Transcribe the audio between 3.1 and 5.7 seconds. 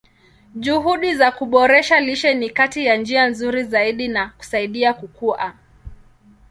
nzuri zaidi za kusaidia kukua.